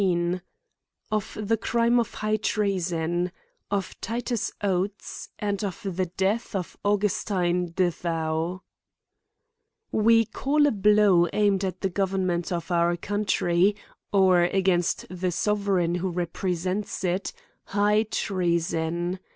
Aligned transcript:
XV 0.01 0.41
Of 1.11 1.37
the 1.39 1.57
crime 1.57 1.99
of 1.99 2.23
nigh 2.23 2.37
Treason, 2.37 3.31
Of 3.69 3.95
Titus 4.01 4.51
Oate^; 4.61 5.29
and 5.37 5.63
of 5.63 5.79
the 5.83 6.07
death 6.07 6.55
of 6.55 6.75
Jiugustine 6.83 7.75
de 7.75 7.91
Thou, 7.91 8.63
WE 9.91 10.25
call 10.25 10.65
a 10.65 10.71
blow 10.71 11.27
aimed 11.33 11.63
at 11.63 11.81
the 11.81 11.89
government 11.91 12.51
of 12.51 12.71
our 12.71 12.97
country, 12.97 13.75
or 14.11 14.41
against 14.41 15.05
the 15.11 15.31
sovereign, 15.31 15.93
who 15.93 16.11
repre 16.11 16.57
sents 16.57 17.03
it, 17.03 17.31
High 17.65 18.01
treason. 18.01 19.19